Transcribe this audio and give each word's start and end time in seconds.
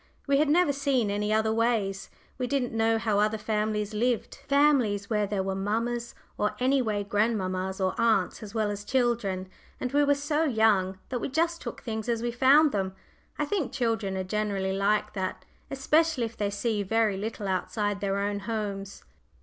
We 0.25 0.39
had 0.39 0.49
never 0.49 0.73
seen 0.73 1.11
any 1.11 1.31
other 1.31 1.53
"ways;" 1.53 2.09
we 2.39 2.47
didn't 2.47 2.73
know 2.73 2.97
how 2.97 3.19
other 3.19 3.37
families 3.37 3.93
lived 3.93 4.39
families 4.47 5.11
where 5.11 5.27
there 5.27 5.43
were 5.43 5.53
mammas, 5.53 6.15
or 6.39 6.55
any 6.59 6.81
way 6.81 7.03
grandmammas, 7.03 7.79
or 7.79 7.93
aunts, 8.01 8.41
as 8.41 8.55
well 8.55 8.71
as 8.71 8.83
children, 8.83 9.47
and 9.79 9.91
we 9.91 10.03
were 10.03 10.15
so 10.15 10.43
young 10.43 10.97
that 11.09 11.19
we 11.21 11.29
just 11.29 11.61
took 11.61 11.83
things 11.83 12.09
as 12.09 12.23
we 12.23 12.31
found 12.31 12.71
them. 12.71 12.95
I 13.37 13.45
think 13.45 13.71
children 13.71 14.17
are 14.17 14.23
generally 14.23 14.73
like 14.73 15.13
that, 15.13 15.45
especially 15.69 16.23
if 16.25 16.35
they 16.35 16.49
see 16.49 16.81
very 16.81 17.15
little 17.15 17.47
outside 17.47 18.01
their 18.01 18.17
own 18.17 18.39
homes. 18.39 19.03